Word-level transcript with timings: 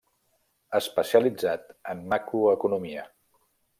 Especialitzat 0.79 1.67
en 1.93 2.01
Macroeconomia. 2.15 3.05